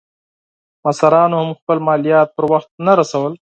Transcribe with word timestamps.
مشرانو 0.83 1.37
هم 1.43 1.49
خپل 1.59 1.77
مالیات 1.87 2.29
پر 2.35 2.45
وخت 2.51 2.69
نه 2.85 2.93
رسول. 2.99 3.31